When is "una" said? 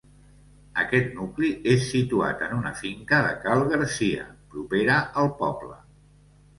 2.61-2.73